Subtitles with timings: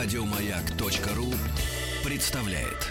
[0.00, 1.26] Радиомаяк.ру
[2.04, 2.86] представляет.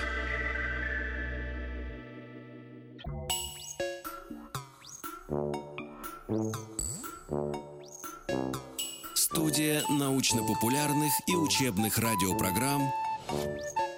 [9.16, 12.92] Студия научно-популярных и учебных радиопрограмм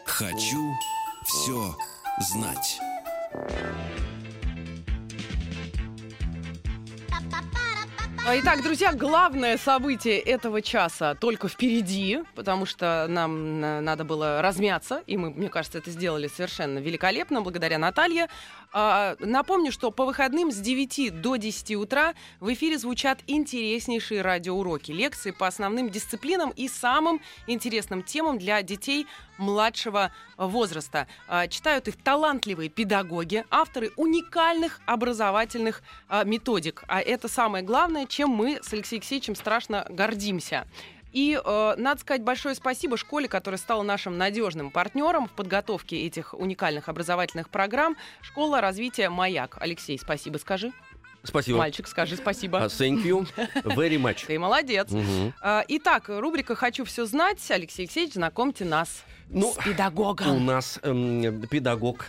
[0.06, 0.72] «Хочу
[1.26, 1.76] все
[2.20, 2.80] знать».
[8.32, 15.02] Итак, друзья, главное событие этого часа только впереди, потому что нам э, надо было размяться,
[15.08, 18.28] и мы, мне кажется, это сделали совершенно великолепно, благодаря Наталье.
[18.72, 24.92] А, напомню, что по выходным с 9 до 10 утра в эфире звучат интереснейшие радиоуроки,
[24.92, 31.08] лекции по основным дисциплинам и самым интересным темам для детей младшего возраста.
[31.28, 36.84] А, читают их талантливые педагоги, авторы уникальных образовательных а, методик.
[36.88, 40.68] А это самое главное, чем мы с Алексеем Алексеевичем страшно гордимся.
[41.12, 46.34] И э, надо сказать большое спасибо школе, которая стала нашим надежным партнером в подготовке этих
[46.34, 47.96] уникальных образовательных программ.
[48.22, 49.58] Школа развития «Маяк».
[49.60, 50.72] Алексей, спасибо скажи.
[51.24, 51.58] Спасибо.
[51.58, 52.60] Мальчик, скажи спасибо.
[52.60, 53.28] Uh, thank you
[53.66, 54.26] very much.
[54.26, 54.90] Ты молодец.
[55.42, 57.40] А, Итак, рубрика «Хочу все знать».
[57.52, 60.36] Алексей Алексеевич, знакомьте нас Ну, с педагогом.
[60.36, 62.06] У нас эм, педагог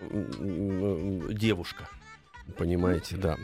[0.00, 1.88] девушка.
[2.58, 3.36] Понимаете, да.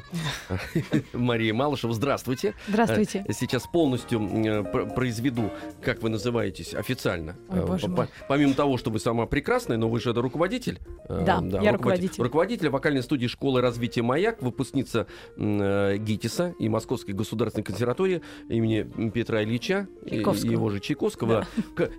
[1.12, 2.54] Мария Малышева, здравствуйте.
[2.68, 3.24] Здравствуйте.
[3.26, 5.50] Э, Сейчас полностью э, пр- произведу,
[5.82, 7.36] как вы называетесь официально.
[7.48, 8.06] Ой, Э.
[8.28, 10.78] Помимо того, что вы сама прекрасная, но вы же это руководитель.
[11.08, 11.72] Да, я руководитель.
[11.72, 12.22] руководитель.
[12.22, 19.88] Руководитель вокальной студии школы развития «Маяк», выпускница ГИТИСа и Московской государственной консерватории имени Петра Ильича,
[20.04, 20.50] и- Чайковского.
[20.52, 21.46] его же Чайковского.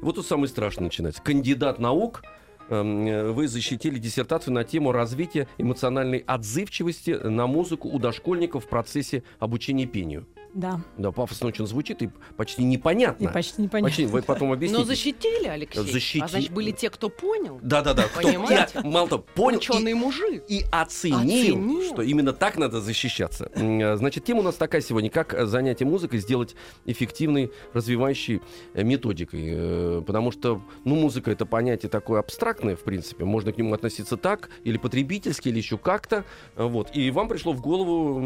[0.02, 1.22] Вот тут самое страшное начинается.
[1.22, 2.22] Кандидат наук,
[2.72, 9.86] вы защитили диссертацию на тему развития эмоциональной отзывчивости на музыку у дошкольников в процессе обучения
[9.86, 10.26] пению.
[10.54, 13.30] Да, Да, пафосно очень звучит и почти и непонятно.
[13.32, 13.88] почти непонятно.
[13.90, 14.80] Почти, вы потом объясните.
[14.82, 15.80] Но защитили, Алексей.
[15.82, 17.60] Защити- А значит, были те, кто понял.
[17.62, 18.82] Да-да-да, кто Понимаете?
[18.84, 20.44] и- мало того, понял и- Ученый мужик.
[20.50, 21.84] и оценил, Оценил.
[21.94, 23.50] что именно так надо защищаться.
[23.56, 26.56] Э, Значит, тема у нас такая сегодня, как занятие музыкой сделать
[26.86, 28.42] эффективной, развивающей
[28.74, 29.42] э, методикой.
[29.46, 33.24] Э, Потому что, ну, музыка это понятие такое абстрактное, в принципе.
[33.24, 36.26] Можно к нему относиться так, или потребительски, или еще как-то.
[36.58, 36.94] Вот.
[36.96, 38.20] И вам пришло в голову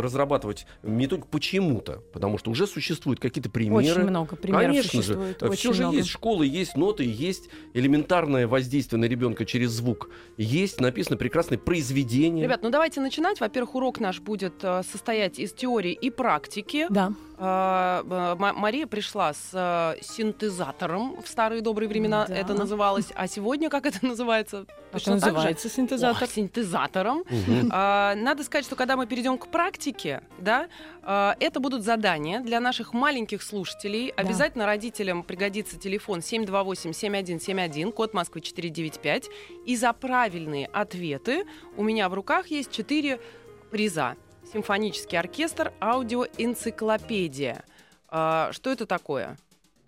[0.00, 1.28] разрабатывать методику
[1.62, 2.02] почему-то.
[2.12, 3.92] Потому что уже существуют какие-то примеры.
[3.92, 5.40] Очень много примеров Конечно существует.
[5.40, 5.50] же.
[5.52, 5.96] Все же много.
[5.96, 10.10] есть школы, есть ноты, есть элементарное воздействие на ребенка через звук.
[10.36, 12.44] Есть написано прекрасное произведение.
[12.44, 13.40] Ребят, ну давайте начинать.
[13.40, 16.86] Во-первых, урок наш будет э, состоять из теории и практики.
[16.90, 17.12] Да,
[17.42, 22.34] Мария пришла с э, синтезатором в старые добрые времена, Да.
[22.34, 23.08] это называлось.
[23.14, 24.58] А сегодня как это называется?
[24.62, 25.34] это Точно так же?
[25.34, 26.22] называется синтезатор.
[26.22, 27.24] Ох, синтезатором.
[27.70, 30.68] А, Надо сказать, что когда мы перейдем к практике, да,
[31.02, 34.08] а, это будут задания для наших маленьких слушателей.
[34.10, 39.28] Обязательно родителям пригодится телефон 728-7171, код Москвы 495.
[39.66, 41.44] И за правильные ответы
[41.76, 43.20] у меня в руках есть четыре
[43.70, 44.16] приза.
[44.52, 47.62] Симфонический оркестр, аудиоэнциклопедия.
[48.08, 49.38] А, Что это такое?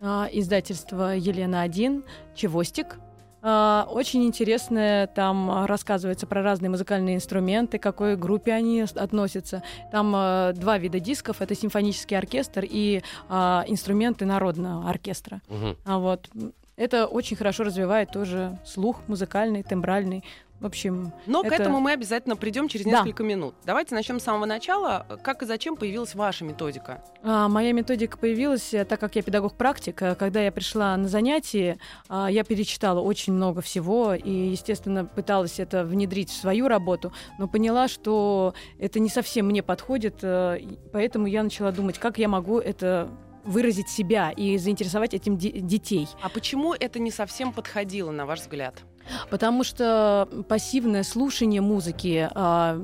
[0.00, 2.02] А, Издательство Елена 1,
[2.34, 2.96] Чевостик.
[3.42, 9.62] А, Очень интересное, там рассказывается про разные музыкальные инструменты, к какой группе они относятся.
[9.92, 10.12] Там
[10.54, 15.42] два вида дисков, это симфонический оркестр и а, инструменты народного оркестра.
[15.84, 16.30] А вот
[16.76, 20.24] это очень хорошо развивает тоже слух музыкальный, тембральный.
[20.60, 22.92] В общем, Но к Это- этому мы обязательно придем через Да.
[22.92, 23.54] несколько минут.
[23.66, 25.04] Давайте начнем с самого начала.
[25.22, 27.04] Как и зачем появилась ваша методика?
[27.22, 30.00] А, Моя методика появилась, э, так как я педагог-практик.
[30.00, 31.78] э, Когда я пришла на занятия,
[32.08, 37.46] а, я перечитала очень много всего и, естественно, пыталась это внедрить в свою работу, но
[37.46, 40.60] поняла, что это не совсем мне подходит, э,
[40.92, 43.10] поэтому я начала думать, как я могу это
[43.44, 46.08] выразить себя и заинтересовать этим де- детей.
[46.22, 48.82] А почему это не совсем подходило, на ваш взгляд?
[49.30, 52.76] Потому что пассивное слушание музыки, а,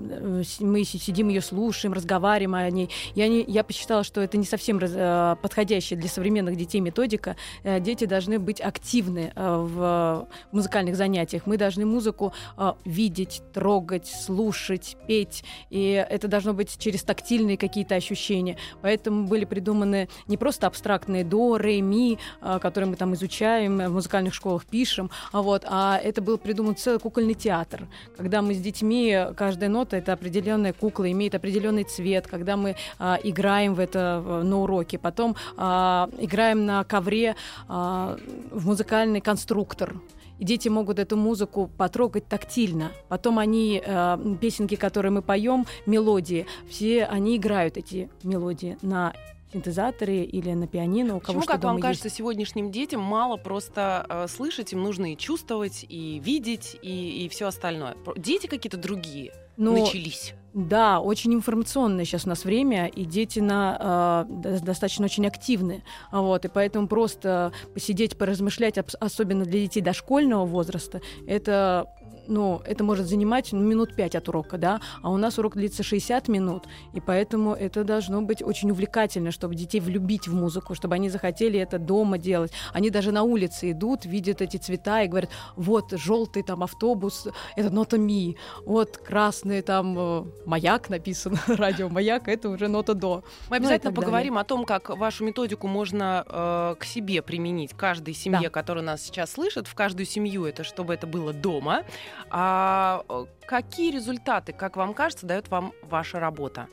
[0.61, 2.91] мы си- сидим ее слушаем, разговариваем о ней.
[3.15, 7.37] Я, не, я посчитала, что это не совсем э, подходящая для современных детей методика.
[7.63, 11.47] Э, Дети должны быть активны э, в музыкальных занятиях.
[11.47, 15.45] Мы должны музыку э, видеть, трогать, слушать, петь.
[15.71, 18.57] И это должно быть через тактильные какие-то ощущения.
[18.83, 24.35] Поэтому были придуманы не просто абстрактные до, ре, ми, которые мы там изучаем, в музыкальных
[24.35, 29.17] школах пишем, а вот, а это был придуман целый кукольный театр, когда мы с детьми,
[29.37, 34.59] каждая нота это определенная кукла, имеет определенный цвет, когда мы а, играем в это на
[34.59, 37.37] уроке, потом а, играем на ковре
[37.69, 38.19] а,
[38.51, 39.95] в музыкальный конструктор.
[40.39, 42.93] и дети могут эту музыку потрогать тактильно.
[43.09, 49.13] Потом они, э, песенки, которые мы поем, мелодии, все они играют эти мелодии на
[49.53, 51.17] синтезаторе или на пианино.
[51.17, 51.87] У кого Почему, как вам есть.
[51.87, 57.29] кажется, сегодняшним детям мало просто э, слышать, им нужно и чувствовать, и видеть, и, и
[57.29, 57.97] все остальное.
[58.17, 59.73] Дети какие-то другие Но...
[59.73, 60.35] начались.
[60.53, 65.85] Да, очень информационное сейчас у нас время, и дети на, э, достаточно очень активны.
[66.11, 71.87] Вот, и поэтому просто посидеть, поразмышлять, особенно для детей дошкольного возраста, это
[72.31, 75.83] ну, это может занимать ну, минут 5 от урока, да, а у нас урок длится
[75.83, 80.95] 60 минут, и поэтому это должно быть очень увлекательно, чтобы детей влюбить в музыку, чтобы
[80.95, 82.53] они захотели это дома делать.
[82.73, 87.71] Они даже на улице идут, видят эти цвета и говорят, вот желтый там автобус, это
[87.71, 93.25] нота ми, вот красный там э, маяк написан, радио маяк, это уже нота до.
[93.49, 94.43] Мы ну, обязательно ну, поговорим далее.
[94.43, 98.51] о том, как вашу методику можно э, к себе применить, каждой семье, да.
[98.51, 101.83] которая нас сейчас слышит, в каждую семью это, чтобы это было дома.
[102.31, 103.03] А
[103.47, 106.67] какие результаты, как вам кажется, дает вам ваша работа?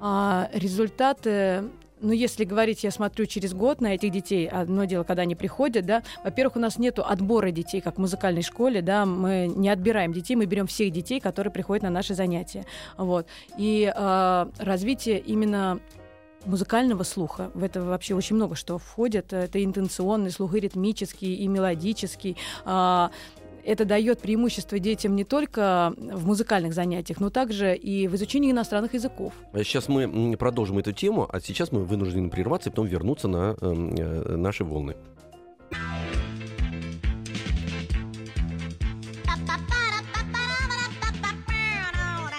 [0.00, 1.64] А, результаты
[2.02, 5.86] ну, если говорить, я смотрю через год на этих детей, одно дело, когда они приходят,
[5.86, 10.12] да, во-первых, у нас нет отбора детей, как в музыкальной школе, да, мы не отбираем
[10.12, 12.66] детей, мы берем всех детей, которые приходят на наши занятия,
[12.96, 13.28] вот.
[13.56, 15.78] И э, развитие именно
[16.44, 17.50] музыкального слуха.
[17.54, 19.32] В это вообще очень много что входит.
[19.32, 22.36] Это интенционный слух, и ритмический, и мелодический.
[22.64, 23.12] А,
[23.64, 28.94] это дает преимущество детям не только в музыкальных занятиях, но также и в изучении иностранных
[28.94, 29.32] языков.
[29.54, 33.94] Сейчас мы продолжим эту тему, а сейчас мы вынуждены прерваться и потом вернуться на эм,
[33.94, 34.96] э, наши волны.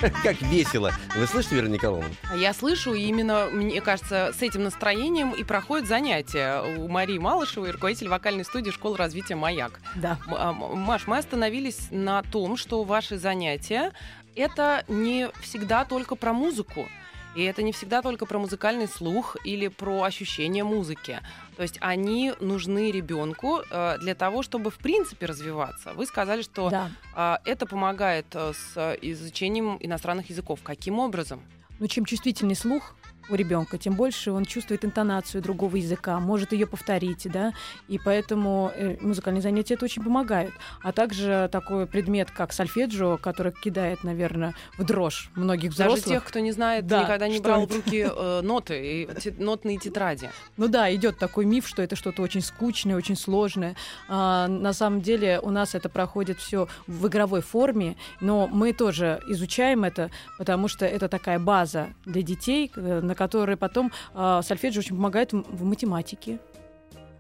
[0.24, 0.92] Как весело.
[1.16, 2.10] Вы слышите, Вера Николаевна?
[2.36, 7.72] Я слышу, и именно, мне кажется, с этим настроением и проходит занятие у Марии Малышевой,
[7.72, 9.80] руководитель вокальной студии школы развития «Маяк».
[9.96, 10.18] Да.
[10.28, 13.92] А, Маш, мы остановились на том, что ваши занятия—
[14.36, 16.88] это не всегда только про музыку.
[17.36, 21.20] И это не всегда только про музыкальный слух или про ощущение музыки.
[21.56, 25.94] То есть они нужны ребенку э, для того, чтобы в принципе развиваться.
[25.94, 26.92] Вы сказали, что да.
[27.16, 30.60] э, это помогает э, с изучением иностранных языков.
[30.64, 31.42] Каким образом?
[31.80, 32.96] Ну, чем чувствительный слух,
[33.30, 37.54] у ребенка, тем больше он чувствует интонацию другого языка, может ее повторить, да,
[37.88, 40.54] и поэтому э, музыкальные занятия это очень помогают.
[40.82, 46.02] А также такой предмет, как сольфеджио, который кидает, наверное, в дрожь многих взрослых.
[46.02, 47.74] Даже тех, кто не знает, да, никогда не брал это?
[47.74, 50.30] в руки э, ноты, и, те, нотные тетради.
[50.58, 53.76] Ну да, идет такой миф, что это что-то очень скучное, очень сложное.
[54.08, 59.22] А, на самом деле у нас это проходит все в игровой форме, но мы тоже
[59.28, 64.80] изучаем это, потому что это такая база для детей, э, на которые потом э, сольфеджио
[64.80, 66.40] очень помогает в, математике.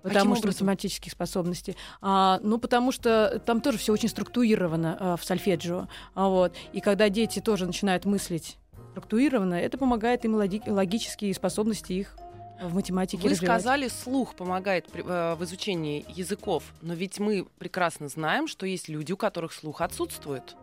[0.01, 1.77] Потому что математических способностей.
[2.01, 5.87] А, ну, потому что там тоже все очень структурировано а, в сольфеджио.
[6.13, 6.53] А, вот.
[6.73, 8.57] И когда дети тоже начинают мыслить
[8.91, 12.17] структурированно, это помогает им логи- логические способности их
[12.61, 13.61] в математике Вы развивать.
[13.61, 18.89] сказали, слух помогает при, э, в изучении языков, но ведь мы прекрасно знаем, что есть
[18.89, 20.55] люди, у которых слух отсутствует.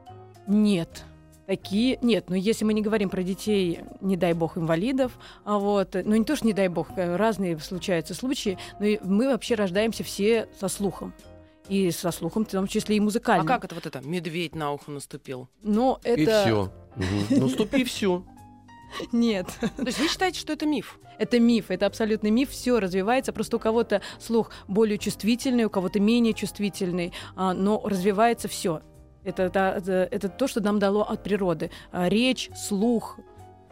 [0.47, 1.05] Нет
[1.51, 1.99] такие...
[2.01, 6.15] Нет, ну если мы не говорим про детей, не дай бог, инвалидов, а вот, ну
[6.15, 10.49] не то, что не дай бог, э, разные случаются случаи, но мы вообще рождаемся все
[10.61, 11.13] со слухом.
[11.69, 13.47] И со слухом, в том числе и музыкальным.
[13.47, 14.01] А как это вот это?
[14.01, 15.49] Медведь на ухо наступил.
[15.63, 16.21] Ну, это...
[16.21, 16.73] И все.
[17.31, 18.25] Наступи все.
[19.11, 19.47] Нет.
[19.77, 21.01] То есть вы считаете, что это миф?
[21.19, 26.01] Это миф, это абсолютный миф, все развивается, просто у кого-то слух более чувствительный, у кого-то
[26.01, 28.83] менее чувствительный, а, но развивается все.
[29.25, 31.71] Это, это, это то, что нам дало от природы.
[31.93, 33.19] А, речь, слух,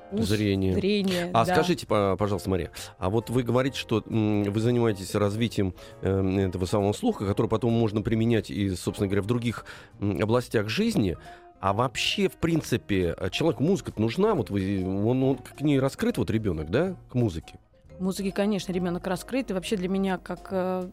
[0.08, 0.74] Вкус, зрение.
[0.74, 1.30] зрение.
[1.34, 1.54] А да.
[1.54, 7.26] скажите, пожалуйста, Мария, а вот вы говорите, что вы занимаетесь развитием э, этого самого слуха,
[7.26, 9.64] который потом можно применять и, собственно говоря, в других
[10.00, 11.16] областях жизни.
[11.60, 14.34] А вообще, в принципе, человеку музыка нужна?
[14.34, 17.58] Вот вы, он, он к ней раскрыт, вот ребенок, да, к музыке?
[18.00, 19.50] Музыке, конечно, ребенок раскрыт.
[19.50, 20.88] И вообще для меня, как э,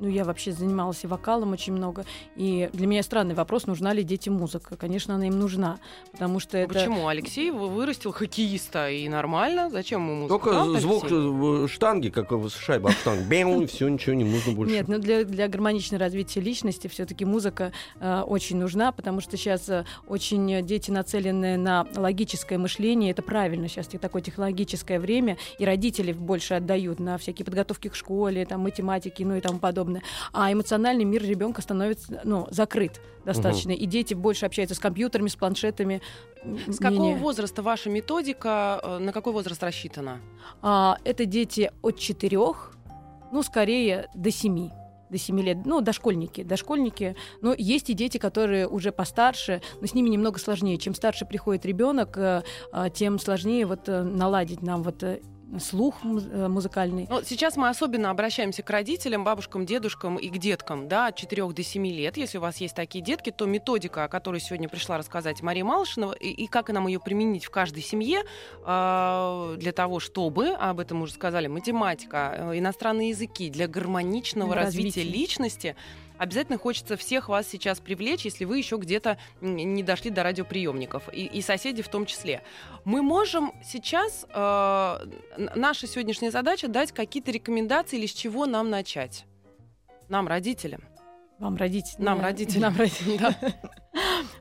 [0.00, 2.04] ну, я вообще занималась и вокалом очень много.
[2.36, 4.76] И для меня странный вопрос, нужна ли детям музыка.
[4.76, 5.78] Конечно, она им нужна,
[6.12, 6.74] потому что это...
[6.74, 7.08] Почему?
[7.08, 9.70] Алексей вырастил хоккеиста, и нормально.
[9.70, 10.28] Зачем ему музыка?
[10.28, 11.68] Только Правда, звук Алексей?
[11.68, 13.26] штанги, как шайба об штанг.
[13.28, 14.74] Бэм, все, ничего не нужно больше.
[14.74, 19.68] Нет, ну для, для гармоничного развития личности все-таки музыка э, очень нужна, потому что сейчас
[19.68, 23.10] э, очень дети нацелены на логическое мышление.
[23.10, 28.44] Это правильно, сейчас такое технологическое время, и родители больше отдают на всякие подготовки к школе,
[28.44, 30.02] там, математики, ну и тому подобное.
[30.32, 33.72] А эмоциональный мир ребенка становится ну, закрыт достаточно.
[33.72, 33.80] Угу.
[33.80, 36.02] И дети больше общаются с компьютерами, с планшетами.
[36.66, 37.16] С какого менее...
[37.16, 40.20] возраста ваша методика, э, на какой возраст рассчитана?
[40.60, 42.76] А, это дети от четырех,
[43.32, 44.70] ну, скорее, до семи.
[45.10, 49.94] до 7 лет, ну, дошкольники, дошкольники, но есть и дети, которые уже постарше, но с
[49.94, 50.76] ними немного сложнее.
[50.76, 52.42] Чем старше приходит ребенок, э,
[52.72, 55.20] а, тем сложнее вот э, наладить нам вот э,
[55.58, 57.06] слух э, музыкальный.
[57.08, 61.48] Ну, сейчас мы особенно обращаемся к родителям, бабушкам, дедушкам и к деткам, да, от 4
[61.52, 62.16] до 7 лет.
[62.16, 66.12] Если у вас есть такие детки, то методика, о которой сегодня пришла рассказать Мария Малышинова,
[66.12, 68.22] и, и как нам ее применить в каждой семье
[68.64, 75.00] э, для того, чтобы, об этом уже сказали, математика, э, иностранные языки, для гармоничного развития,
[75.00, 75.76] развития личности,
[76.18, 81.26] обязательно хочется всех вас сейчас привлечь, если вы еще где-то не дошли до радиоприемников, и,
[81.26, 82.42] и соседи в том числе.
[82.84, 84.98] Мы можем сейчас, э,
[85.54, 89.24] наша сегодняшняя задача, дать какие-то рекомендации или с чего нам начать?
[90.08, 90.82] Нам, родителям.
[91.38, 92.02] Вам, родители.
[92.02, 92.58] Нам, родители.
[92.58, 93.34] Нам, родители, да.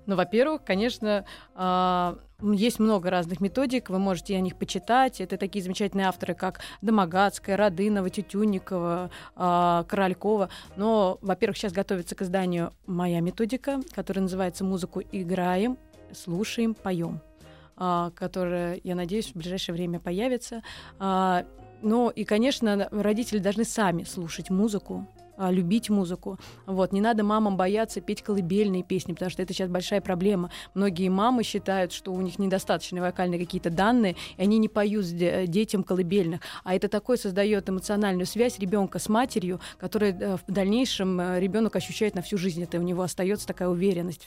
[0.05, 5.19] Ну, во-первых, конечно, а, есть много разных методик, вы можете о них почитать.
[5.21, 10.49] Это такие замечательные авторы, как Домогацкая, Родынова, Тютюнникова, а, Королькова.
[10.75, 15.77] Но, во-первых, сейчас готовится к изданию моя методика, которая называется «Музыку играем,
[16.13, 17.21] слушаем, поем»,
[17.75, 20.61] а, которая, я надеюсь, в ближайшее время появится.
[21.83, 26.39] Ну и, конечно, родители должны сами слушать музыку, а, любить музыку.
[26.65, 30.49] Вот, не надо мамам бояться петь колыбельные песни, потому что это сейчас большая проблема.
[30.73, 35.83] Многие мамы считают, что у них недостаточно вокальные какие-то данные, и они не поют детям
[35.83, 36.41] колыбельных.
[36.63, 41.75] А это такое создает эмоциональную связь ребенка с матерью, которая э, в дальнейшем э, ребенок
[41.75, 42.63] ощущает на всю жизнь.
[42.63, 44.21] Это у него остается такая уверенность,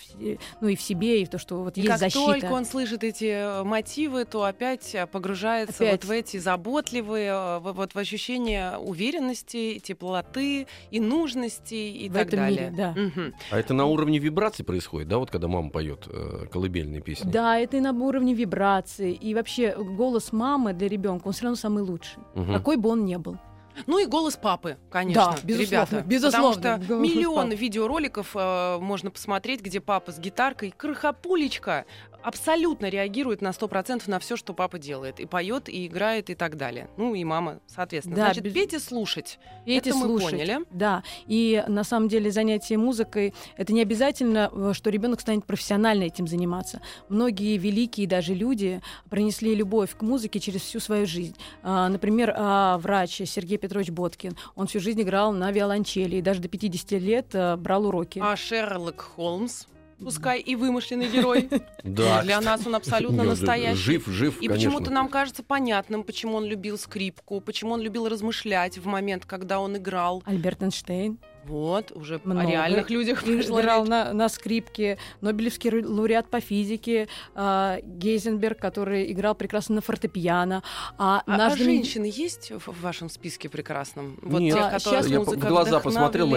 [0.61, 2.25] ну и в себе, и в то, что вот и есть как защита.
[2.25, 6.05] только он слышит эти э, мотивы, то опять погружается опять.
[6.05, 12.38] вот в эти заботливые, вот в ощущение уверенности, теплоты и нужности и в так этом
[12.40, 12.71] далее.
[12.71, 13.02] Мире, да.
[13.02, 13.35] Угу.
[13.50, 17.30] А это на уровне вибраций происходит, да, вот когда мама поет э, колыбельные песни?
[17.30, 19.12] Да, это и на уровне вибрации.
[19.12, 22.23] И вообще голос мамы для ребенка, он все равно самый лучший.
[22.35, 22.52] Угу.
[22.52, 23.38] Какой бы он ни был.
[23.87, 26.04] Ну и голос папы, конечно, да, безусловно, ребята.
[26.07, 31.87] Безусловно, Потому что миллион видеороликов э, можно посмотреть, где папа с гитаркой, крохопулечка,
[32.23, 35.21] абсолютно реагирует на 100% на все, что папа делает.
[35.21, 36.89] И поет, и играет, и так далее.
[36.97, 38.17] Ну, и мама, соответственно.
[38.17, 38.53] Да, Значит, без...
[38.53, 39.39] пейте слушать.
[39.65, 40.31] Пейте это мы слушать.
[40.31, 40.59] поняли.
[40.71, 41.03] Да.
[41.27, 46.27] И на самом деле занятие музыкой это не обязательно, э, что ребенок станет профессионально этим
[46.27, 46.81] заниматься.
[47.09, 51.37] Многие великие даже люди принесли любовь к музыке через всю свою жизнь.
[51.62, 54.37] А, например, а, врач Сергей Петрович Боткин.
[54.55, 58.21] Он всю жизнь играл на виолончели и даже до 50 лет э, брал уроки.
[58.23, 59.67] А Шерлок Холмс?
[60.02, 61.49] Пускай и вымышленный герой.
[61.83, 62.23] Да.
[62.23, 63.80] Для нас он абсолютно настоящий.
[63.80, 68.78] Жив, жив, И почему-то нам кажется понятным, почему он любил скрипку, почему он любил размышлять
[68.78, 70.23] в момент, когда он играл.
[70.26, 71.19] Альберт Эйнштейн.
[71.45, 72.42] Вот, уже Много.
[72.42, 74.99] о реальных людях играл на, на скрипке.
[75.21, 80.62] Нобелевский лауреат по физике э, Гейзенберг, который играл прекрасно на фортепиано.
[80.99, 84.19] А, а, наш а женщины есть в, в вашем списке прекрасном?
[84.23, 86.28] Вот нет, те, сейчас я в глаза посмотрел,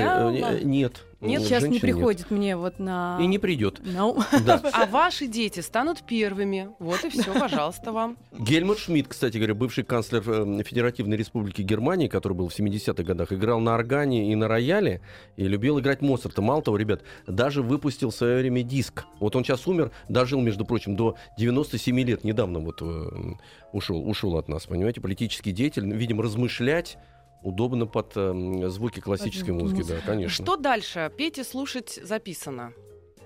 [0.63, 1.03] нет.
[1.23, 2.31] Нет, сейчас не приходит нет.
[2.31, 3.17] мне вот на...
[3.21, 3.79] И не придет.
[3.79, 4.23] No.
[4.45, 4.61] Да.
[4.73, 6.69] А ваши дети станут первыми.
[6.79, 8.17] Вот и все, пожалуйста, вам.
[8.37, 13.31] Гельмут Шмидт, кстати говоря, бывший канцлер э, Федеративной Республики Германии, который был в 70-х годах,
[13.31, 15.01] играл на органе и на рояле
[15.37, 16.41] и любил играть Моцарта.
[16.41, 19.05] Мало того, ребят, даже выпустил в свое время диск.
[19.19, 22.23] Вот он сейчас умер, дожил, между прочим, до 97 лет.
[22.23, 23.35] Недавно вот э,
[23.71, 25.85] ушел, ушел от нас, понимаете, политический деятель.
[25.93, 26.97] Видимо, размышлять
[27.43, 30.01] удобно под э, звуки классической под музыки, музыка.
[30.05, 30.45] да, конечно.
[30.45, 31.11] Что дальше?
[31.15, 32.73] Петь и слушать записано.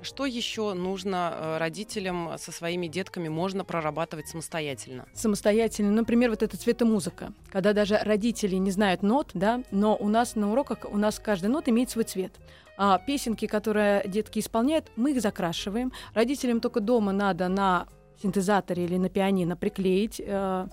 [0.02, 5.08] Что еще нужно э, родителям со своими детками можно прорабатывать самостоятельно?
[5.14, 10.36] Самостоятельно, например, вот эта цветомузыка, когда даже родители не знают нот, да, но у нас
[10.36, 12.34] на уроках у нас каждая нота имеет свой цвет.
[12.78, 15.92] А песенки, которые детки исполняют, мы их закрашиваем.
[16.14, 17.88] Родителям только дома надо на
[18.22, 20.68] синтезаторе или на пианино приклеить э,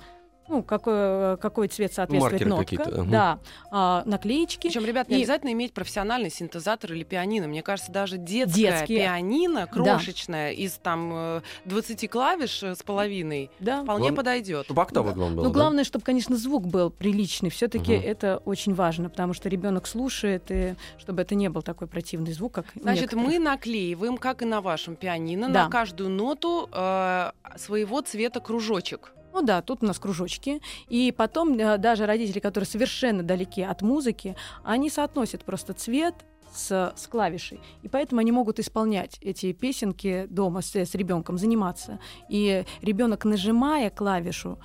[0.48, 3.00] ну, какой, какой цвет соответствует Маркеры нотка.
[3.00, 3.10] Угу.
[3.10, 3.38] Да,
[3.70, 4.68] а, наклеечки.
[4.68, 5.18] Причем, ребят, не и...
[5.20, 7.48] обязательно иметь профессиональный синтезатор или пианино.
[7.48, 8.98] Мне кажется, даже детское Детские.
[9.00, 10.62] пианино, крошечное, да.
[10.62, 13.82] из там 20 клавиш с половиной, да.
[13.82, 14.16] вполне Глав...
[14.16, 14.66] подойдет.
[14.66, 15.14] Чтобы октава да.
[15.14, 15.54] главное было, Ну, да?
[15.54, 17.50] главное, чтобы, конечно, звук был приличный.
[17.50, 18.04] Все-таки угу.
[18.04, 22.52] это очень важно, потому что ребенок слушает, и чтобы это не был такой противный звук,
[22.52, 23.26] как Значит, некоторых.
[23.26, 25.64] мы наклеиваем, как и на вашем пианино, да.
[25.64, 29.13] на каждую ноту э, своего цвета кружочек.
[29.34, 30.62] Ну да, тут у нас кружочки.
[30.88, 36.14] И потом э, даже родители, которые совершенно далеки от музыки, они соотносят просто цвет
[36.54, 37.60] с, с клавишей.
[37.82, 41.98] И поэтому они могут исполнять эти песенки дома с, с ребенком, заниматься.
[42.28, 44.60] И ребенок, нажимая клавишу,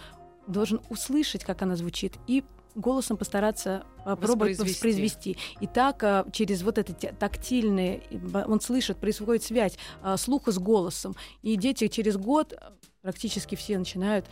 [0.45, 2.43] должен услышать, как она звучит, и
[2.75, 5.31] голосом постараться попробовать воспроизвести.
[5.31, 5.37] воспроизвести.
[5.61, 8.03] И так а, через вот эти тактильные,
[8.45, 9.79] он слышит, происходит связь
[10.17, 11.15] слуха с голосом.
[11.41, 12.53] И дети через год
[13.01, 14.27] практически все начинают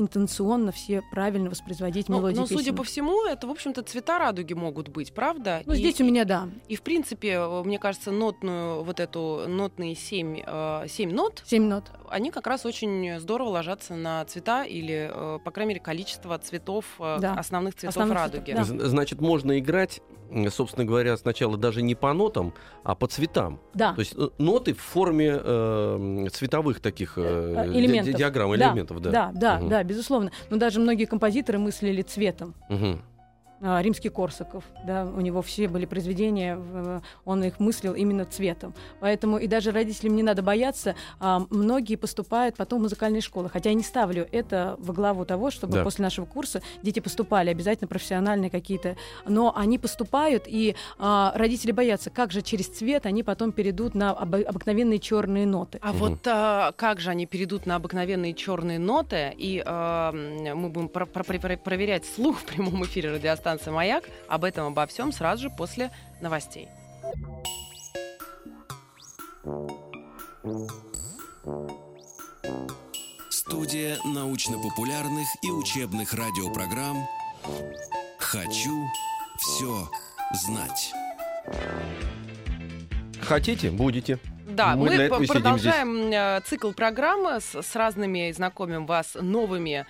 [0.00, 2.76] интенционно все правильно воспроизводить Ну, мелодии но, судя песен.
[2.76, 5.62] по всему, это, в общем-то, цвета радуги могут быть, правда?
[5.66, 9.44] Ну, И- здесь у меня, да, И, в принципе, э, мне кажется, нотную, вот эту
[9.46, 11.84] нотные семь, э, семь нот, 7 нот.
[12.08, 16.84] они как раз очень здорово ложатся на цвета или, э, по крайней мере, количество цветов,
[16.98, 17.34] э, Да.
[17.34, 18.50] основных цветов Основных радуги.
[18.52, 18.88] цветов, да.
[18.88, 20.00] Значит, можно играть,
[20.50, 22.54] собственно говоря, сначала даже не по нотам,
[22.84, 23.60] а по цветам.
[23.74, 23.92] Да.
[23.94, 28.06] То есть э, ноты в форме э, цветовых таких э, Э, элементов.
[28.12, 29.10] ди- диаграмм, Да, элементов, да.
[29.10, 29.68] Да, да, Мгм.
[29.68, 30.30] да, безусловно.
[30.50, 32.54] Но даже многие композиторы мыслили цветом.
[32.68, 33.02] Мгм.
[33.62, 38.72] А, Римский Корсаков, да, у него все были произведения, в- он их мыслил именно цветом.
[39.00, 43.50] Поэтому и даже родителям не надо бояться, а, многие поступают потом в музыкальные школы.
[43.50, 45.84] Хотя я не ставлю это во главу того, чтобы Да.
[45.84, 48.96] после нашего курса дети поступали, обязательно профессиональные какие-то.
[49.26, 54.12] Но они поступают, и а, родители боятся, как же через цвет они потом перейдут на
[54.12, 55.78] обы- обыкновенные черные ноты.
[55.82, 55.98] А Мгм.
[55.98, 61.04] вот а, как же они перейдут на обыкновенные черные ноты, и а, мы будем про-
[61.04, 64.04] про- про- проверять слух в прямом эфире радиостанции «Маяк».
[64.28, 65.90] Об этом, обо всем сразу же после
[66.20, 66.68] новостей.
[73.30, 77.06] Студия научно-популярных и учебных радиопрограмм
[78.18, 78.86] «Хочу
[79.38, 79.88] все
[80.32, 80.92] знать».
[83.22, 84.18] Хотите, будете.
[84.48, 89.86] Да, Мы мы, продолжаем э, цикл программы с, с разными, знакомим вас новыми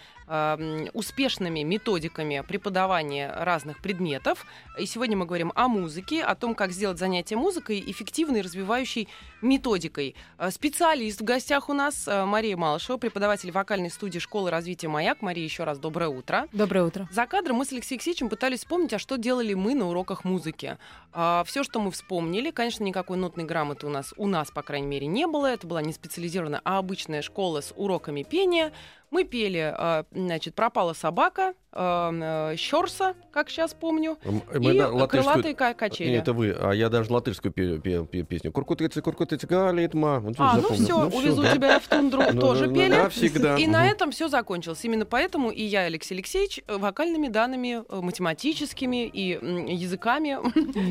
[0.94, 4.46] успешными методиками преподавания разных предметов.
[4.78, 9.08] И сегодня мы говорим о музыке, о том, как сделать занятие музыкой эффективной, развивающей
[9.42, 10.14] методикой.
[10.38, 15.22] Э, Специалист в гостях у нас э, Мария Малышева, преподаватель вокальной студии школы развития «Маяк».
[15.22, 16.46] Мария, еще раз доброе утро.
[16.52, 17.08] Доброе утро.
[17.10, 20.78] За кадром мы с Алексеем Алексеевичем пытались вспомнить, а что делали мы на уроках музыки.
[21.12, 25.06] все, что мы вспомнили, конечно, никакой нотной грамоты у нас, у нас, по крайней мере,
[25.06, 25.46] не было.
[25.46, 28.72] Это была не специализированная, а обычная школа с уроками пения.
[29.10, 34.74] Мы пели, а, значит, «Пропала собака», а, э, «Щорса», как сейчас помню, М- и мы,
[34.78, 36.12] да, латышскую- «Крылатые ка- качели».
[36.14, 38.52] Это вы, а я даже латышскую пе- пе- пе- песню.
[38.52, 40.20] Куркутыцы, куркутыцы, галитма.
[40.20, 41.52] Вот А, ну все, всё, увезу да.
[41.54, 42.94] тебя в тундру, Ну, тоже ну, пели.
[42.94, 43.56] навсегда.
[43.56, 44.84] И на этом все закончилось.
[44.84, 49.30] Именно поэтому и я, Алексей Алексеевич, вокальными данными, э, математическими и
[49.74, 50.38] языками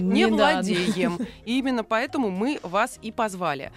[0.01, 1.19] не владеем.
[1.45, 3.71] И именно поэтому мы вас и позвали.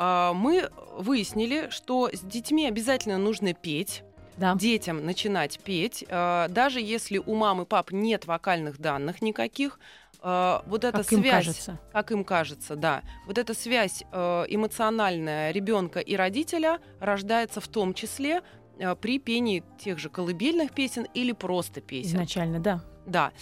[0.00, 4.04] А, Мы выяснили, что с детьми обязательно нужно петь,
[4.36, 4.54] Да.
[4.54, 9.80] детям начинать петь, а, даже если у мам и пап нет вокальных данных никаких.
[10.20, 11.78] а, Вот эта Как им связь, кажется.
[11.92, 18.42] как им кажется, да, вот эта связь эмоциональная ребенка и родителя рождается в том числе
[19.00, 22.10] при пении тех же колыбельных песен или просто песен.
[22.16, 22.80] Изначально, да.
[23.06, 23.32] Да.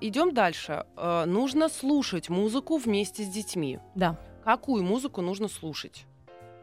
[0.00, 0.84] Идем дальше.
[1.26, 3.78] Нужно слушать музыку вместе с детьми.
[3.94, 4.16] Да.
[4.44, 6.04] Какую музыку нужно слушать?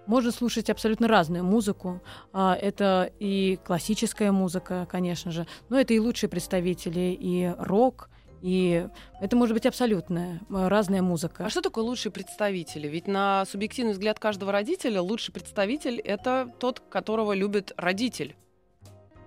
[0.05, 2.01] Можно слушать абсолютно разную музыку.
[2.31, 8.09] А, Это и классическая музыка, конечно же, но это и лучшие представители, и рок,
[8.41, 8.87] и
[9.19, 11.45] это может быть абсолютно э, разная музыка.
[11.45, 12.87] А что такое лучшие представители?
[12.87, 18.35] Ведь на субъективный взгляд каждого родителя лучший представитель это тот, которого любит родитель.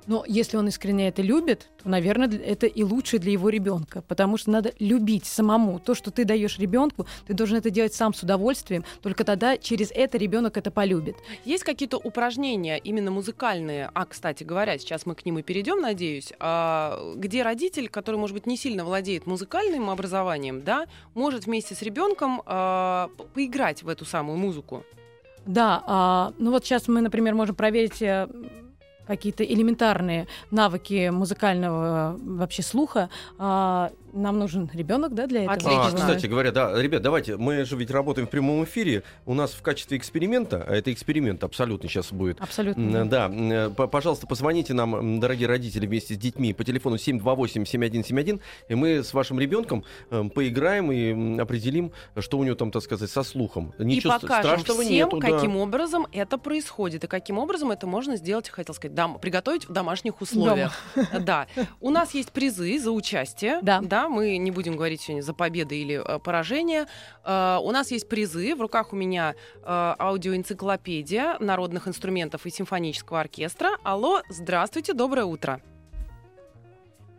[0.07, 4.37] Но если он искренне это любит, то, наверное, это и лучше для его ребенка, потому
[4.37, 5.79] что надо любить самому.
[5.79, 9.90] То, что ты даешь ребенку, ты должен это делать сам с удовольствием, только тогда через
[9.90, 11.17] это ребенок это полюбит.
[11.45, 16.33] Есть какие-то упражнения именно музыкальные, а, кстати говоря, сейчас мы к ним и перейдем, надеюсь,
[16.38, 21.83] а, где родитель, который, может быть, не сильно владеет музыкальным образованием, да, может вместе с
[21.83, 24.85] ребенком а, поиграть в эту самую музыку.
[25.47, 28.29] Да, а, ну вот сейчас мы, например, можем проверить э,
[29.07, 33.11] какие-то элементарные навыки музыкального э, вообще слуха.
[33.38, 35.55] А, нам нужен ребенок, да, для этого.
[35.55, 35.87] Отлично.
[35.87, 39.03] А, кстати говоря, да, ребят, давайте, мы же ведь работаем в прямом эфире.
[39.27, 42.40] У нас в качестве эксперимента, а это эксперимент абсолютно сейчас будет.
[42.40, 43.05] Абсолютно.
[43.07, 43.29] Да.
[43.29, 49.12] Да, пожалуйста, позвоните нам, дорогие родители, вместе с детьми по телефону 728-7171, и мы с
[49.14, 53.72] вашим ребенком э, поиграем и определим, что у него там, так сказать, со слухом.
[53.79, 55.31] и Ничего ст- покажем страшного всем, нету, да.
[55.31, 59.72] каким образом это происходит и каким образом это можно сделать, хотел сказать, дам, приготовить в
[59.72, 60.72] домашних условиях.
[61.20, 61.46] Да.
[61.81, 63.59] У нас есть призы за участие.
[63.62, 63.81] Да.
[63.81, 66.87] Да, мы не будем говорить сегодня за победы или э, поражение.
[67.25, 68.55] Э, у нас есть призы.
[68.55, 73.71] В руках у меня э, аудиоэнциклопедия народных инструментов и симфонического оркестра.
[73.83, 75.61] Алло, здравствуйте, доброе утро.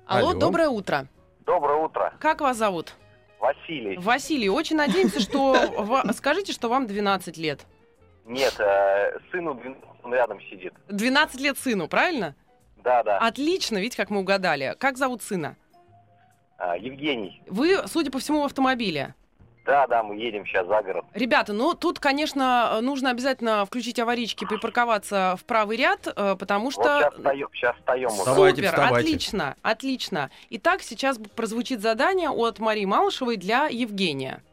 [0.05, 0.39] Алло, Алло.
[0.39, 1.07] доброе утро.
[1.45, 2.93] Доброе утро, Как вас зовут?
[3.39, 3.97] Василий.
[3.97, 6.01] Василий, очень надеемся, что...
[6.13, 7.65] Скажите, что вам 12 лет.
[8.25, 8.55] Нет,
[9.31, 10.73] сыну 12, он рядом сидит.
[10.87, 12.35] 12 лет сыну, правильно?
[12.85, 13.17] Да, да.
[13.17, 14.75] Отлично, видите, как мы угадали.
[14.79, 15.57] Как зовут сына?
[16.57, 17.41] А, Евгений.
[17.47, 19.13] Вы, судя по всему, в автомобиле.
[19.65, 21.05] Да, да, мы едем сейчас за город.
[21.15, 26.73] Ребята, ну тут, конечно, нужно обязательно включить аварийки, припарковаться в правый ряд, э, потому Вот
[26.73, 26.83] что...
[26.83, 28.17] сейчас встаем, сейчас встаем уже.
[28.17, 28.95] Вставайте, Супер, вставайте.
[28.99, 30.29] отлично, отлично.
[30.51, 34.43] Итак, сейчас прозвучит задание от Марии Малышевой для Евгения.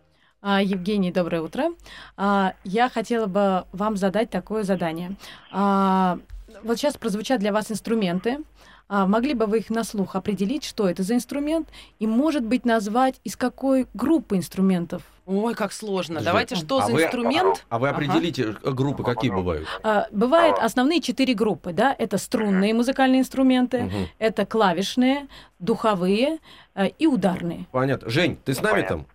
[0.40, 1.72] А, Евгений, доброе утро.
[2.16, 5.12] А, Я хотела бы вам задать такое задание.
[5.52, 8.38] Вот сейчас прозвучат для вас инструменты.
[8.88, 11.68] А, Могли бы вы их на слух определить, что это за инструмент,
[11.98, 15.02] и, может быть, назвать, из какой группы инструментов?
[15.24, 16.14] Ой, как сложно.
[16.16, 17.64] Подожди, Давайте, что а за вы- инструмент?
[17.68, 17.96] А вы Ага.
[17.96, 19.68] определите, э, группы какие бывают?
[19.84, 20.64] А, Бывают А.
[20.64, 21.94] основные четыре группы, да?
[21.96, 24.08] Это струнные музыкальные инструменты, Мгм.
[24.18, 26.38] это клавишные, духовые
[26.74, 27.66] э, и ударные.
[27.70, 28.10] Понятно.
[28.10, 28.96] Жень, ты с нами понятно.
[28.96, 29.06] там?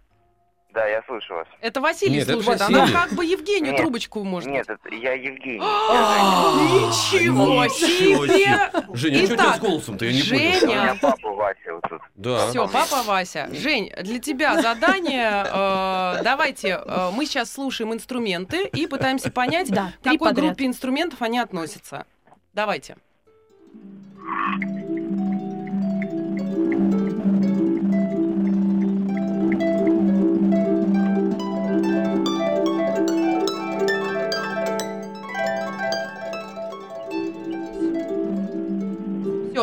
[0.77, 1.47] Да, я слышу вас.
[1.59, 2.59] Это Василий Нет, это слушает.
[2.59, 2.79] Василий.
[2.79, 3.81] Она как бы Евгению Нет.
[3.81, 4.47] трубочку может.
[4.47, 5.57] Нет, это я Евгений.
[5.57, 8.35] Ничего Ничего себе!
[8.37, 10.05] Женя, а что у тебя Итак, с голосом-то?
[10.05, 10.59] Я не Женя.
[10.59, 10.61] понял.
[10.61, 12.01] У меня папа Вася вот тут.
[12.13, 12.47] Да.
[12.49, 13.49] Все, папа Вася.
[13.51, 15.45] Жень, для тебя задание.
[15.51, 21.39] э, давайте, э, мы сейчас слушаем инструменты и пытаемся понять, к какой группе инструментов они
[21.39, 22.05] относятся.
[22.53, 22.97] Давайте.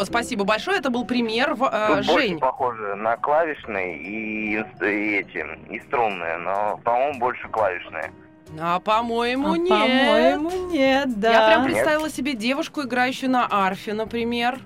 [0.04, 0.78] Все, спасибо большое.
[0.78, 1.54] Это был пример.
[1.54, 7.18] В- э, Тут больше Жень, похоже на клавишные и, и эти, и струнные, но, по-моему,
[7.18, 8.12] больше клавишные.
[8.60, 9.68] а по-моему, А, нет.
[9.68, 11.32] По-моему, нет, да.
[11.32, 11.72] Я прям Нет.
[11.72, 14.60] представила себе девушку, играющую на арфе, например.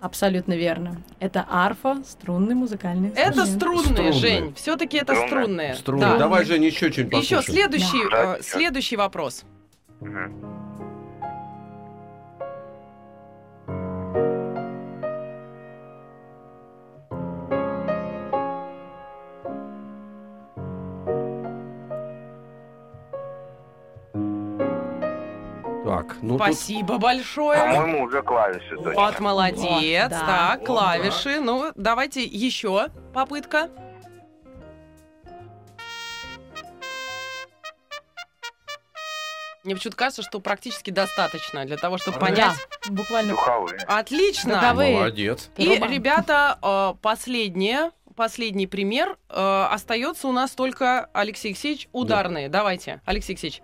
[0.00, 0.96] Абсолютно верно.
[1.18, 3.56] Это арфа, струнный музыкальный Это инструмент.
[3.56, 4.12] струнные, Струнные.
[4.12, 4.54] Жень.
[4.54, 5.28] Все-таки это Струнные.
[5.44, 5.74] струнные.
[5.76, 6.08] Струнные.
[6.10, 6.18] Да.
[6.18, 7.70] Давай, Женя, еще что-нибудь Еще послушаем.
[7.70, 8.36] следующий, Да.
[8.36, 9.44] э, следующий вопрос.
[10.00, 10.34] Мгм.
[26.24, 26.46] Ну тут...
[26.46, 27.58] Спасибо большое.
[27.58, 29.20] По-моему, уже клавиши Вот, точно.
[29.20, 29.60] молодец.
[30.10, 30.26] Вот, да.
[30.26, 31.40] Так, клавиши.
[31.40, 33.68] Ну, давайте еще попытка.
[39.64, 42.26] Мне почему-то кажется, что практически достаточно для того, чтобы Да.
[42.26, 42.56] понять.
[42.86, 43.30] Да, буквально.
[43.32, 43.78] Духовые.
[43.86, 44.54] Отлично.
[44.60, 44.96] Духовые.
[44.96, 45.48] Молодец.
[45.56, 45.86] И, Труба.
[45.88, 49.16] ребята, э, последнее, последний пример.
[49.30, 52.50] Э, Остается у нас только Алексей Алексеевич ударные.
[52.50, 53.62] Давайте, Алексей Алексеевич.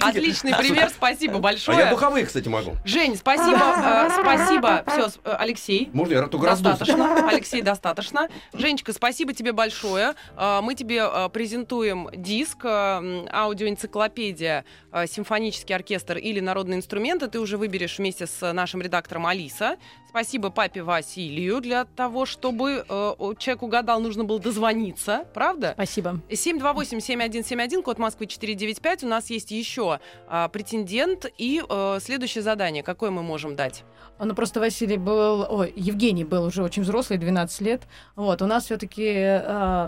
[0.00, 1.86] Отличный пример, спасибо А я большое.
[1.90, 2.72] духовые, кстати, могу.
[2.84, 4.84] Жень, спасибо, э, спасибо.
[4.86, 5.88] Все, Алексей.
[5.92, 6.22] Можно я?
[6.22, 7.28] Достаточно.
[7.28, 8.28] Алексей, достаточно.
[8.52, 10.14] Женечка, спасибо тебе большое.
[10.36, 14.64] А, Мы тебе презентуем диск аудиоэнциклопедия
[15.06, 17.28] «Симфонический оркестр» или «Народные инструменты».
[17.28, 19.76] Ты уже выберешь вместе с нашим редактором Алиса.
[20.12, 25.24] Спасибо папе Василию для того, чтобы э, человек угадал, нужно было дозвониться.
[25.32, 25.72] Правда?
[25.72, 26.20] Спасибо.
[26.28, 29.04] 728-7171, код Москвы 495.
[29.04, 31.24] У нас есть еще а, претендент.
[31.38, 32.82] И э, следующее задание.
[32.82, 33.84] Какое мы можем дать?
[34.18, 35.46] Ну, просто Василий был...
[35.48, 37.84] Ой, Евгений был уже очень взрослый, 12 лет.
[38.14, 39.40] Вот, у нас все таки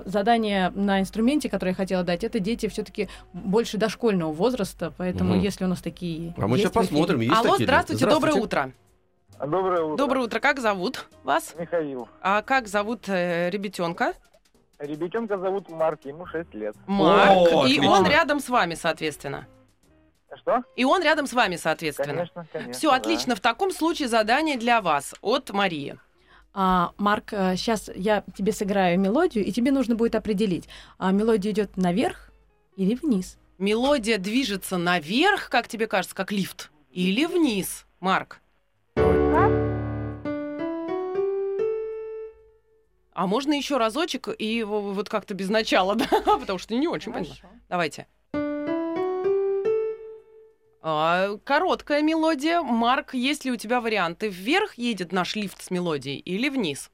[0.07, 5.35] задание на инструменте, которое я хотела дать, это дети все таки больше дошкольного возраста, поэтому
[5.35, 5.43] Мгм.
[5.43, 6.35] если у нас такие...
[6.39, 7.67] А мы сейчас посмотрим, есть Алло, такие.
[7.67, 8.73] здравствуйте, доброе утро.
[9.41, 9.97] Доброе утро.
[9.97, 10.41] Доброе утро.
[10.41, 11.55] Как зовут вас?
[11.59, 12.09] Михаил.
[12.21, 14.15] А как зовут э, ребятенка?
[14.79, 16.77] Ребятенка зовут Марк, ему 6 лет.
[16.87, 17.53] Марк.
[17.53, 17.91] О, и отлично.
[17.91, 19.47] он рядом с вами, соответственно.
[20.37, 20.63] Что?
[20.75, 22.13] И он рядом с вами, соответственно.
[22.13, 22.73] Конечно, конечно.
[22.73, 22.97] Все, да.
[22.97, 23.37] отлично.
[23.37, 25.97] В таком случае задание для вас от Марии.
[26.53, 30.69] А, Марк, сейчас я тебе сыграю мелодию, и тебе нужно будет определить,
[30.99, 32.31] а мелодия идет наверх
[32.77, 33.39] или вниз.
[33.59, 38.41] Мелодия движется наверх, как тебе кажется, как лифт, или вниз, Марк?
[43.15, 46.07] А можно еще разочек и вот как-то без начала, да?
[46.39, 47.49] Потому что не очень понятно.
[47.69, 48.07] Давайте.
[50.83, 52.61] А, короткая мелодия.
[52.61, 54.29] Марк, есть ли у тебя варианты?
[54.29, 56.91] Вверх едет наш лифт с мелодией или вниз?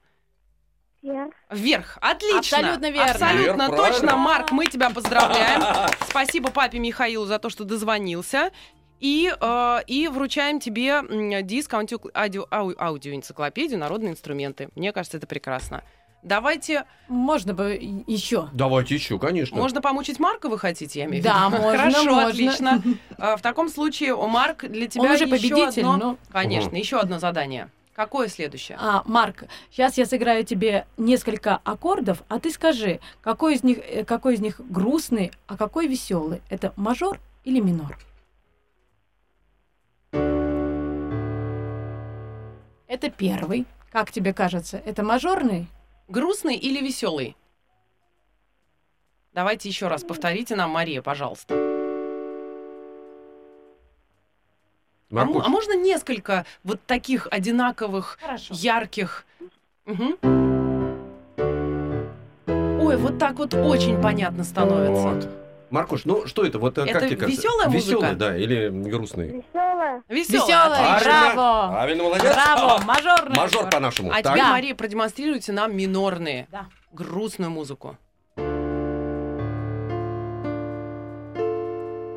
[1.01, 1.33] Вверх.
[1.49, 1.97] Вверх.
[1.99, 2.37] Отлично.
[2.39, 3.11] Абсолютно верно.
[3.11, 3.99] Абсолютно Вверх, точно.
[3.99, 4.17] правильно.
[4.17, 5.89] Марк, мы тебя поздравляем.
[6.07, 8.51] Спасибо папе Михаилу за то, что дозвонился.
[8.99, 11.01] И, э, и вручаем тебе
[11.41, 14.69] диск аудио, аудио, ау- аудиоэнциклопедию «Народные инструменты».
[14.75, 15.83] Мне кажется, это прекрасно.
[16.23, 16.85] Давайте...
[17.07, 17.73] Можно бы
[18.07, 18.47] еще.
[18.53, 19.57] Давайте еще, конечно.
[19.57, 21.61] Можно помучить Марка, вы хотите, я имею в Да, виду?
[21.61, 22.27] можно, Хорошо, можно.
[22.27, 22.83] отлично.
[23.17, 26.17] А, В таком случае, Марк, для тебя Он уже победитель, одно- но...
[26.31, 27.69] Конечно, еще одно задание.
[27.93, 28.77] Какое следующее?
[28.79, 34.05] А, Марк, сейчас я сыграю тебе несколько аккордов, а ты скажи, какой из них, э,
[34.05, 36.41] какой из них грустный, а какой веселый?
[36.49, 37.97] Это мажор или минор?
[42.87, 43.65] Это первый.
[43.91, 45.67] Как тебе кажется, это мажорный?
[46.11, 47.37] Грустный или веселый?
[49.31, 51.55] Давайте еще раз повторите нам, Мария, пожалуйста.
[55.13, 58.53] А, а можно несколько вот таких одинаковых, Хорошо.
[58.53, 59.25] ярких?
[59.85, 60.17] Мгм.
[62.81, 65.11] Ой, вот так вот очень понятно становится.
[65.11, 65.50] Вот.
[65.71, 66.59] Маркуш, ну что это?
[66.59, 67.41] Вот э, Это как тебе кажется?
[67.41, 67.87] весёлая музыка?
[67.91, 69.27] Веселая, да, или грустный?
[69.53, 70.03] Веселая.
[70.09, 70.99] Веселая.
[70.99, 71.33] Веселая.
[71.33, 71.71] Браво!
[71.71, 72.33] Правильно, молодец.
[72.33, 72.81] Браво!
[72.83, 73.37] Мажорный.
[73.37, 74.11] Мажор по-нашему.
[74.11, 74.43] А теперь.
[74.43, 76.65] Мария, продемонстрируйте нам минорные, Да.
[76.91, 77.97] грустную музыку.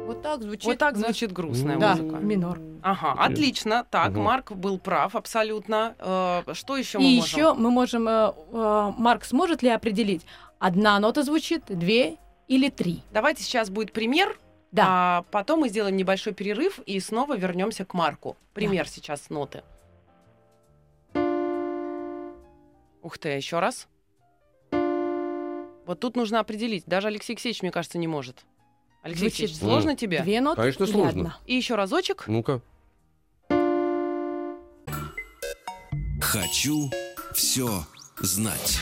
[0.06, 0.64] Вот так звучит.
[0.66, 2.16] Вот так звучит грустная Да, музыка.
[2.16, 2.58] минор.
[2.82, 3.86] Ага, отлично.
[3.88, 4.22] Так, Мгм.
[4.22, 5.94] Марк был прав абсолютно.
[6.00, 7.38] Э, Что еще мы И можем?
[7.38, 8.08] еще мы можем...
[8.08, 10.26] э, э, Марк сможет ли определить,
[10.58, 12.16] одна нота звучит, две
[12.48, 13.02] или три?
[13.12, 14.38] Давайте сейчас будет пример,
[14.72, 14.84] Да.
[14.88, 18.36] а потом мы сделаем небольшой перерыв и снова вернемся к Марку.
[18.52, 19.62] Пример сейчас с ноты.
[23.02, 23.86] Ух ты, еще раз.
[24.70, 26.84] Вот тут нужно определить.
[26.86, 28.44] Даже Алексей Алексеевич, мне кажется, не может.
[29.02, 30.22] Алексей Звучит Алексеевич, сложно тебе?
[30.22, 31.08] Две ноты Конечно, сложно.
[31.10, 31.38] одна?
[31.44, 32.24] И еще разочек.
[32.26, 32.62] Ну-ка.
[36.22, 36.90] Хочу
[37.34, 37.84] все
[38.18, 38.80] знать.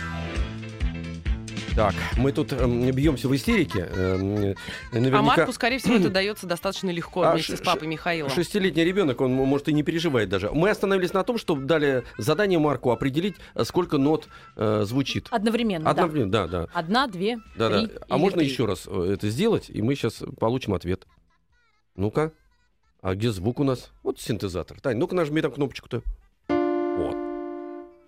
[1.74, 3.88] Так, мы тут эм, бьемся в истерике.
[3.90, 4.54] эм,
[4.92, 8.30] А наверняка Марку, скорее всего, это дается достаточно легко А, вместе ш- с папой Михаилом.
[8.30, 10.50] шестилетний ребенок, он может и не переживает даже.
[10.50, 15.28] Мы остановились на том, что дали задание Марку определить, э, сколько нот э, звучит.
[15.30, 15.90] Одновременно, да.
[15.92, 16.68] Одновременно, да, да.
[16.74, 17.87] Одна, две, да, да.
[17.87, 18.48] три А или можно три.
[18.48, 21.06] еще раз э, это сделать, и мы сейчас получим ответ.
[21.96, 22.32] Ну-ка.
[23.00, 23.90] А где звук у нас?
[24.02, 24.78] Вот синтезатор.
[24.80, 26.02] Тань, ну-ка нажми там кнопочку-то.
[26.48, 27.16] Вот.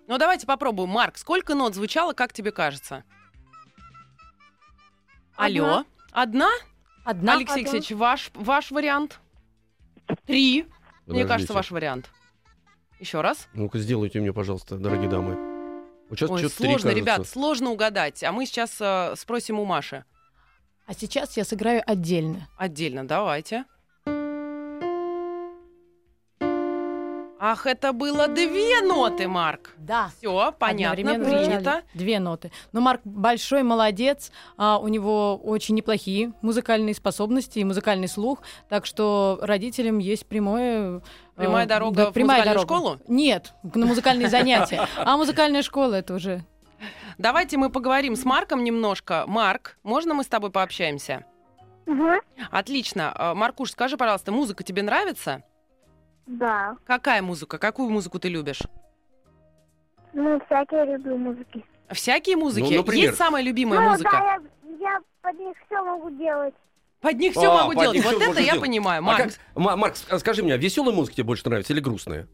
[0.07, 0.89] Ну, давайте попробуем.
[0.89, 3.03] Марк, сколько нот звучало, как тебе кажется?
[5.35, 5.83] Алло.
[6.11, 6.49] Одна?
[7.03, 7.35] Одна.
[7.37, 9.19] Алексей Алексеевич, ваш, ваш вариант?
[10.25, 10.63] Три.
[10.63, 10.69] Мне
[11.05, 11.27] Подождите.
[11.27, 12.09] кажется, ваш вариант.
[12.99, 13.47] Еще раз.
[13.53, 15.35] Ну-ка, сделайте мне, пожалуйста, дорогие дамы.
[16.09, 16.99] Вот сейчас Ой, что-то три, сложно, кажется.
[16.99, 18.23] ребят, сложно угадать.
[18.23, 20.05] А мы сейчас э, спросим у Маши.
[20.85, 22.47] А сейчас я сыграю отдельно.
[22.57, 23.65] Отдельно, давайте.
[27.47, 29.75] Ах, это было две ноты, Марк.
[29.77, 30.09] Да.
[30.17, 31.83] Все, понятно, принято.
[31.93, 32.51] Две ноты.
[32.71, 34.31] Но Марк большой молодец.
[34.57, 38.39] а, у него очень неплохие музыкальные способности и музыкальный слух.
[38.67, 40.97] Так что родителям есть прямое...
[40.97, 41.01] э,
[41.35, 42.83] Прямая дорога да, в прямая музыкальную дорога.
[42.97, 42.99] школу?
[43.07, 44.87] Нет, на музыкальные занятия.
[44.97, 46.43] А музыкальная школа это уже...
[47.19, 49.23] Давайте мы поговорим с Марком немножко.
[49.27, 51.25] Марк, можно мы с тобой пообщаемся?
[51.85, 52.09] Угу.
[52.49, 53.13] Отлично.
[53.15, 55.43] А, Маркуш, скажи, пожалуйста, музыка тебе нравится?
[56.25, 56.77] Да.
[56.85, 57.57] Какая музыка?
[57.57, 58.61] Какую музыку ты любишь?
[60.13, 61.63] Ну, всякие люблю музыки.
[61.91, 62.71] Всякие музыки.
[62.71, 63.05] Ну, например?
[63.05, 64.11] Есть самая любимая ну, музыка?
[64.11, 64.39] да, я,
[64.79, 66.53] я под них все могу делать.
[67.01, 68.03] Под них все А, могу делать.
[68.03, 68.61] Вот это я делать.
[68.61, 68.99] понимаю.
[68.99, 72.27] А Марк, как- Ма- Марк, скажи мне, а веселая музыка тебе больше нравится или грустная?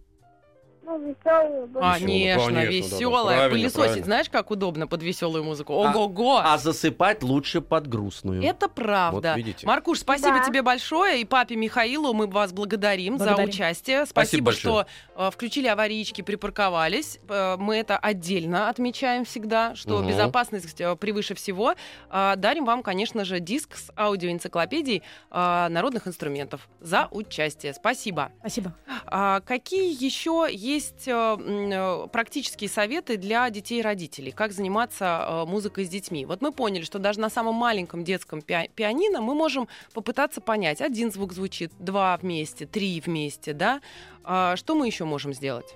[0.92, 1.66] Ну, веселые.
[1.68, 2.00] больше.
[2.00, 3.38] Конечно, конечно, веселая.
[3.38, 4.06] правильно, Пылесосить, правильно.
[4.06, 5.74] знаешь, как удобно под веселую музыку?
[5.74, 6.38] А- Ого-го!
[6.44, 8.44] А засыпать лучше под грустную.
[8.44, 9.30] Это правда.
[9.32, 9.66] Вот видите.
[9.66, 10.46] Маркуш, спасибо Да.
[10.46, 11.22] тебе большое.
[11.22, 13.50] И папе Михаилу мы вас благодарим, за Благодарим.
[13.50, 14.06] участие.
[14.06, 14.86] Спасибо Спасибо, большое.
[15.16, 17.20] что э, включили аварийки, припарковались.
[17.30, 20.08] Э, мы это отдельно отмечаем всегда, что Мгм.
[20.10, 21.76] безопасность э, превыше всего.
[22.10, 27.74] Э, дарим вам, конечно же, диск с аудиоэнциклопедией э, народных инструментов за участие.
[27.74, 28.32] Спасибо.
[28.40, 28.74] Спасибо.
[29.06, 34.32] А какие еще есть э, м, э, практические советы для детей и родителей?
[34.32, 36.26] Как заниматься э, музыкой с детьми?
[36.26, 40.82] Вот мы поняли, что даже на самом маленьком детском пиа- пианино мы можем попытаться понять,
[40.82, 43.82] один звук звучит, два вместе, три вместе, да?
[44.24, 45.76] А что мы еще можем сделать?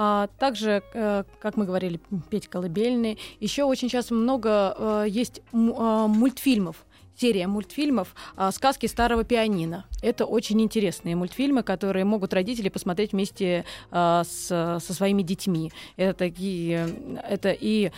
[0.00, 3.18] А, также, э, как мы говорили, петь колыбельные.
[3.40, 6.86] Еще очень сейчас много э, есть мультфильмов.
[7.18, 9.86] Серия мультфильмов а, «Сказки старого пианино».
[10.02, 15.72] Это очень интересные мультфильмы, которые могут родители посмотреть вместе а, с, со своими детьми.
[15.96, 17.90] Это такие, э, это и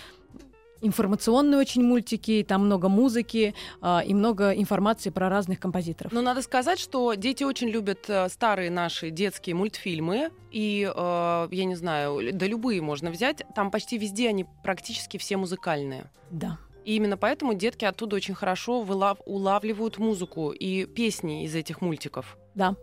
[0.80, 6.12] информационные очень мультики, там много музыки а, и много информации про разных композиторов.
[6.12, 10.30] Но надо сказать, что дети очень любят э, старые наши детские мультфильмы.
[10.50, 13.42] И, э, я не знаю, да любые можно взять.
[13.54, 16.04] Там почти везде они практически все музыкальные.
[16.30, 16.58] Да.
[16.84, 22.36] И именно поэтому детки оттуда очень хорошо вылав- улавливают музыку и песни из этих мультиков.
[22.54, 22.76] Да.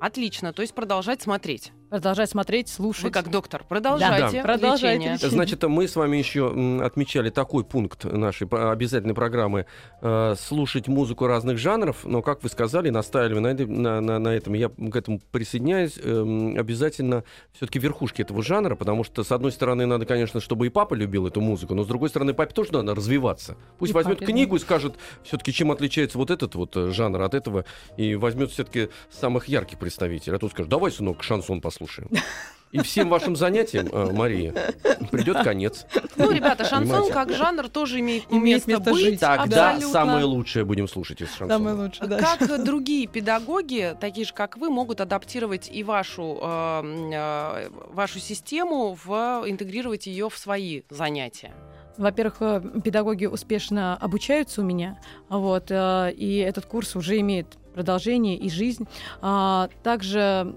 [0.00, 1.72] Отлично, то есть продолжать смотреть.
[1.92, 3.04] Продолжать смотреть, слушать.
[3.04, 5.18] Вы как доктор, продолжайте Да, продолжайте лечение.
[5.28, 6.48] Значит, мы с вами еще
[6.82, 9.66] отмечали такой пункт нашей обязательной программы
[10.00, 14.28] э, слушать музыку разных жанров, но, как вы сказали, настаивали на, этой- на, на- на
[14.28, 19.52] этом, я к этому присоединяюсь, эм, обязательно все-таки верхушки этого жанра, потому что, с одной
[19.52, 22.72] стороны, надо, конечно, чтобы и папа любил эту музыку, но, с другой стороны, папе тоже
[22.72, 23.58] надо развиваться.
[23.78, 24.32] Пусть И возьмет папе, да.
[24.32, 27.66] книгу и скажет все-таки, чем отличается вот этот вот э, жанр от этого,
[27.98, 30.36] и возьмет все-таки самых ярких представителей.
[30.36, 31.81] А тут скажет, давай, сынок, шансон послушаем.
[31.82, 32.10] Послушаем.
[32.70, 34.54] И всем вашим занятиям, э, Мария,
[35.10, 35.84] придет конец.
[36.16, 37.12] Ну, ребята, шансон Понимаете?
[37.12, 39.04] как жанр тоже имеет, Имеет место, место быть.
[39.04, 39.20] жить.
[39.20, 39.92] Тогда абсолютно.
[39.92, 41.50] самое лучшее будем слушать из шансона.
[41.50, 42.18] Самое лучшее, да.
[42.18, 48.96] Как другие педагоги, такие же как вы, могут адаптировать и вашу, э, э, вашу систему,
[49.04, 51.52] в, интегрировать ее в свои занятия?
[51.98, 58.36] Во-первых, э, педагоги успешно обучаются у меня, вот, э, и этот курс уже имеет продолжение
[58.36, 58.86] и жизнь.
[59.20, 60.54] А, Также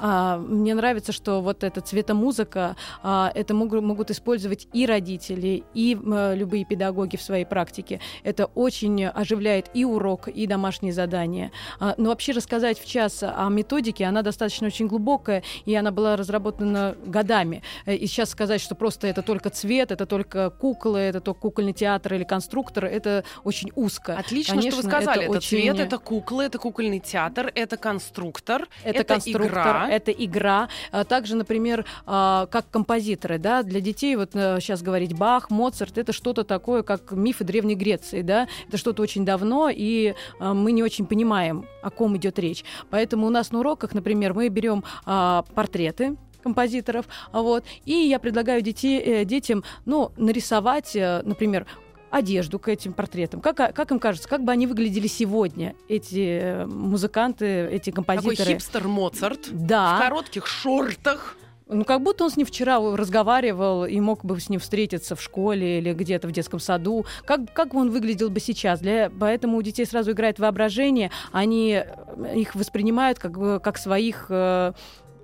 [0.00, 5.94] а, мне нравится, что вот эта цветомузыка, а, это могут, могут использовать и родители, и
[5.94, 8.00] м, любые педагоги в своей практике.
[8.22, 11.50] Это очень оживляет и урок, и домашние задания.
[11.80, 16.16] А, но вообще рассказать в час о методике, она достаточно очень глубокая, и она была
[16.16, 17.62] разработана годами.
[17.86, 21.72] Э, И сейчас сказать, что просто это только цвет, это только куклы, это только кукольный
[21.72, 24.16] театр или конструктор, это очень узко.
[24.16, 25.24] Отлично, Конечно, что вы сказали.
[25.24, 29.87] Это, это цвет, очень- это куклы, это кукольный театр, это конструктор, Это, конструктор, игра.
[29.88, 30.68] Это игра.
[30.92, 36.12] А Также, например, а, как композиторы, да, для детей вот сейчас говорить Бах, Моцарт, это
[36.12, 40.82] что-то такое, как мифы Древней Греции, да, это что-то очень давно, и а, мы не
[40.82, 42.64] очень понимаем, о ком идет речь.
[42.90, 49.00] Поэтому у нас на уроках, например, мы берем портреты композиторов, вот, и я предлагаю детей,
[49.00, 51.66] э, детям, ну, нарисовать, э, например,
[52.10, 53.40] одежду к этим портретам.
[53.40, 58.52] Как, как им кажется, как бы они выглядели сегодня, эти э, музыканты, эти Такой композиторы?
[58.54, 59.98] хипстер Моцарт в Да.
[60.00, 61.36] коротких шортах.
[61.70, 65.20] Ну, как будто он с ним вчера разговаривал и мог бы с ним встретиться в
[65.22, 67.04] школе или где-то в детском саду.
[67.26, 68.80] Как, как он выглядел бы сейчас?
[68.80, 71.10] Для, поэтому у детей сразу играет воображение.
[71.30, 74.72] Они э, их воспринимают как, как своих э,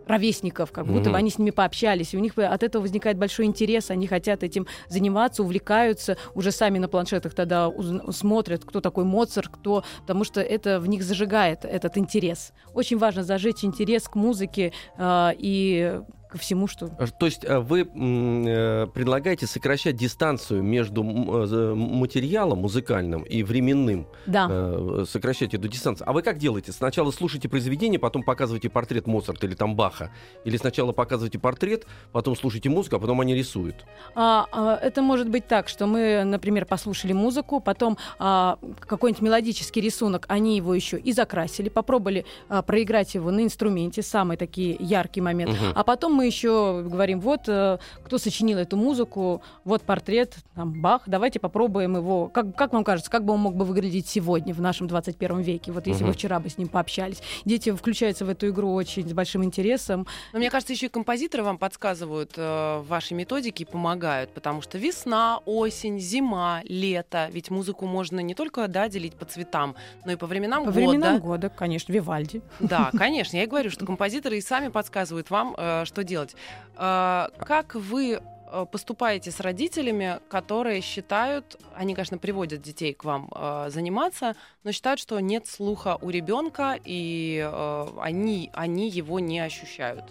[0.07, 1.12] ровесников, как будто Мгм.
[1.12, 2.14] бы они с ними пообщались.
[2.14, 3.90] И у них от этого возникает большой интерес.
[3.90, 6.17] Они хотят этим заниматься, увлекаются.
[6.35, 9.85] Уже сами на планшетах тогда уз- смотрят, кто такой Моцарт, кто...
[10.01, 12.53] Потому что это в них зажигает этот интерес.
[12.75, 16.01] Очень важно зажечь интерес к музыке э, и
[16.35, 16.91] ко всему, что...
[16.99, 24.09] А, То есть э, вы э, предлагаете сокращать дистанцию между э, материалом музыкальным и временным,
[24.27, 24.49] Да.
[24.51, 26.09] э, сокращать эту дистанцию.
[26.11, 26.73] А вы как делаете?
[26.73, 30.11] Сначала слушаете произведение, потом показываете портрет Моцарта или там Баха,
[30.45, 33.85] или сначала показываете портрет, потом слушаете музыку, а потом они рисуют.
[34.17, 39.81] А, а, это может быть так, что мы, например, послушали музыку, потом а, какой-нибудь мелодический
[39.81, 45.20] рисунок, они его еще и закрасили, попробовали а, проиграть его на инструменте, самый такие яркий
[45.20, 45.53] момент.
[45.53, 45.72] Мгм.
[45.74, 51.03] А потом мы еще говорим, вот э, кто сочинил эту музыку, вот портрет, там, Бах,
[51.07, 52.29] давайте попробуем его.
[52.29, 55.72] Как, как вам кажется, как бы он мог бы выглядеть сегодня, в нашем 21 веке,
[55.72, 56.09] вот если Мгм.
[56.12, 57.22] вы вчера бы с ним пообщались.
[57.44, 60.07] Дети включаются в эту игру очень с большим интересом.
[60.33, 64.62] Но мне кажется, еще и композиторы вам подсказывают э, в вашей методике и помогают, потому
[64.62, 67.29] что весна, осень, зима, лето.
[67.33, 69.74] Ведь музыку можно не только да, делить по цветам,
[70.05, 70.77] но и по временам По года.
[70.79, 72.42] временам года, конечно, Вивальди.
[72.61, 73.37] Да, конечно.
[73.37, 76.35] Я и говорю, что композиторы и сами подсказывают вам, э, что делать.
[76.77, 83.31] Э, как вы э, поступаете с родителями, которые считают, они, конечно, приводят детей к вам
[83.35, 89.40] э, заниматься, но считают, что нет слуха у ребенка, и э, они, они его не
[89.40, 90.05] ощущают.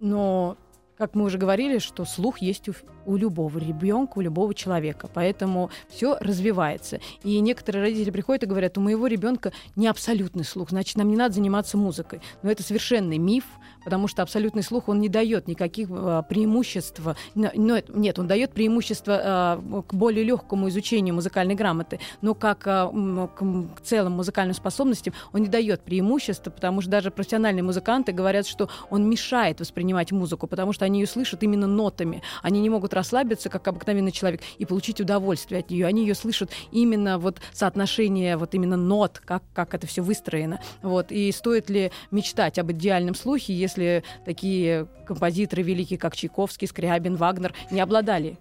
[0.00, 0.56] Но,
[0.96, 2.72] как мы уже говорили, что слух есть у,
[3.08, 5.08] у любого ребенка, у любого человека.
[5.12, 7.00] Поэтому все развивается.
[7.24, 11.16] И некоторые родители приходят и говорят, у моего ребенка не абсолютный слух, значит, нам не
[11.16, 12.20] надо заниматься музыкой.
[12.42, 13.44] Но это совершенный миф,
[13.82, 17.00] потому что абсолютный слух, он не дает никаких а, преимуществ.
[17.34, 22.88] Но, нет, он дает преимущество а, к более легкому изучению музыкальной грамоты, но как а,
[23.34, 28.68] к целым музыкальным способностям он не дает преимущества, потому что даже профессиональные музыканты говорят, что
[28.90, 32.22] он мешает воспринимать музыку, потому что они ее слышат именно нотами.
[32.42, 35.86] Они не могут расслабиться, как обыкновенный человек, и получить удовольствие от нее.
[35.86, 40.60] Они ее слышат именно вот соотношение вот именно нот, как, как это все выстроено.
[40.82, 41.12] Вот.
[41.12, 47.54] И стоит ли мечтать об идеальном слухе, если такие композиторы великие, как Чайковский, Скрябин, Вагнер,
[47.70, 48.36] не обладали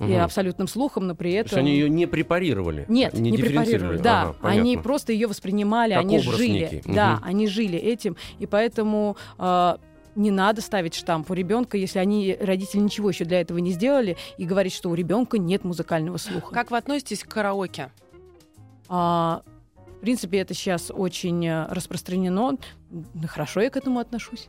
[0.00, 0.22] и Мгм.
[0.24, 1.58] абсолютным слухом, но при То есть этом...
[1.60, 2.84] они ее не препарировали?
[2.88, 3.98] Нет, не, препарировали.
[3.98, 6.50] Да, Ага, они просто ее воспринимали, Как они жили.
[6.52, 6.82] некий.
[6.84, 7.24] Да, Мгм.
[7.24, 9.76] они жили этим, и поэтому э,
[10.16, 14.16] не надо ставить штамп у ребенка, если они родители ничего еще для этого не сделали,
[14.38, 16.52] и говорить, что у ребенка нет музыкального слуха.
[16.54, 17.90] Как вы относитесь к караоке?
[18.88, 19.42] А,
[19.96, 22.56] в принципе, это сейчас очень э, распространено.
[23.26, 24.48] Хорошо, я к этому отношусь.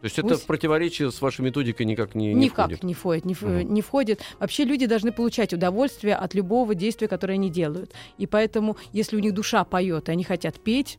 [0.00, 2.82] То есть это Пусть- в противоречие с вашей методикой никак не, не Никак входит?
[2.84, 3.74] не входит, не, Мгм.
[3.74, 4.20] не входит.
[4.38, 7.92] Вообще люди должны получать удовольствие от любого действия, которое они делают.
[8.18, 10.98] И поэтому, если у них душа поет, и они хотят петь,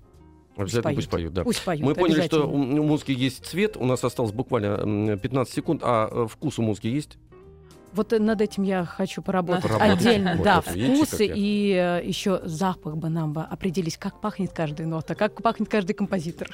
[0.58, 1.44] Обязательно пусть поют, да.
[1.44, 1.84] пусть поют.
[1.86, 6.10] Мы поняли, что у музыки есть цвет, у нас осталось буквально м, 15 секунд, а
[6.12, 7.18] э, вкус у музыки есть?
[7.98, 10.00] Вот э, над этим я хочу поработать Поработать.
[10.00, 10.36] отдельно.
[10.36, 11.34] Вот да, видите, вкусы я.
[11.36, 16.50] и еще запах бы нам бы определить, как пахнет каждая нота, как пахнет каждый композитор.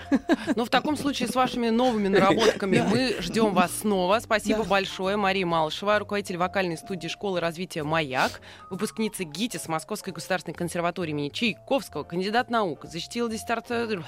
[0.55, 4.19] Ну, в таком случае с вашими новыми наработками мы ждем вас снова.
[4.19, 5.17] Спасибо большое.
[5.17, 12.03] Мария Малышева, руководитель вокальной студии школы развития «Маяк», выпускница ГИТИС Московской государственной консерватории имени Чайковского,
[12.03, 14.03] кандидат наук, защитила диссертацию,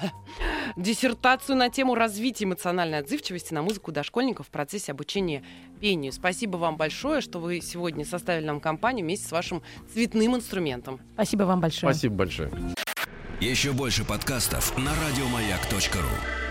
[0.76, 5.42] диссертацию на тему развития эмоциональной отзывчивости на музыку дошкольников в процессе обучения
[5.76, 6.12] пению.
[6.12, 9.62] Спасибо вам большое, что вы сегодня составили нам компанию вместе с вашим
[9.92, 11.00] цветным инструментом.
[11.14, 11.92] Спасибо вам большое.
[11.92, 12.50] Спасибо большое.
[13.40, 16.45] Еще больше подкастов на радиомаяк.ру.